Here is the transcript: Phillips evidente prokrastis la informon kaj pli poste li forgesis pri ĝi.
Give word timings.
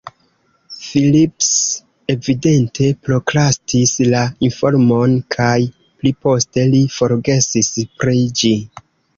Phillips 0.85 1.49
evidente 2.13 2.87
prokrastis 3.09 3.93
la 4.15 4.23
informon 4.49 5.15
kaj 5.37 5.53
pli 6.01 6.15
poste 6.27 6.67
li 6.73 6.83
forgesis 6.97 7.75
pri 8.03 8.17
ĝi. 8.43 8.55